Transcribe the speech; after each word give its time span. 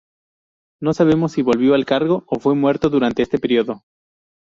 No 0.81 0.95
sabemos 0.95 1.31
si 1.33 1.43
volvió 1.43 1.75
al 1.75 1.85
cargo 1.85 2.23
o 2.25 2.39
fue 2.39 2.55
muerto 2.55 2.89
durante 2.89 3.21
este 3.21 3.37
periodo. 3.37 3.83